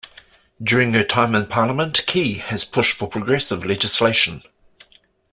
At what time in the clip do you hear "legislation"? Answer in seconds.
3.63-4.41